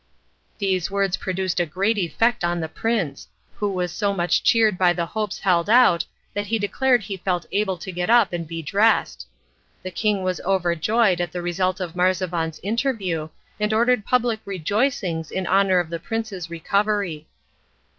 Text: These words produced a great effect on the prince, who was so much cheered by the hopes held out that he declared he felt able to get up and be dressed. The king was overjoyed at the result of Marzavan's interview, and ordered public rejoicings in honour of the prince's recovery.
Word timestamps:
These 0.57 0.89
words 0.89 1.15
produced 1.15 1.59
a 1.59 1.65
great 1.67 1.95
effect 1.95 2.43
on 2.43 2.59
the 2.59 2.67
prince, 2.67 3.27
who 3.57 3.71
was 3.71 3.91
so 3.91 4.15
much 4.15 4.41
cheered 4.43 4.75
by 4.75 4.93
the 4.93 5.05
hopes 5.05 5.37
held 5.37 5.69
out 5.69 6.07
that 6.33 6.47
he 6.47 6.57
declared 6.57 7.03
he 7.03 7.17
felt 7.17 7.45
able 7.51 7.77
to 7.77 7.91
get 7.91 8.09
up 8.09 8.33
and 8.33 8.47
be 8.47 8.63
dressed. 8.63 9.27
The 9.83 9.91
king 9.91 10.23
was 10.23 10.41
overjoyed 10.41 11.21
at 11.21 11.31
the 11.31 11.43
result 11.43 11.79
of 11.79 11.95
Marzavan's 11.95 12.59
interview, 12.63 13.29
and 13.59 13.71
ordered 13.71 14.03
public 14.03 14.39
rejoicings 14.43 15.29
in 15.29 15.45
honour 15.45 15.77
of 15.79 15.91
the 15.91 15.99
prince's 15.99 16.49
recovery. 16.49 17.27